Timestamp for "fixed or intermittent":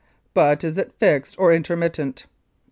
0.97-2.25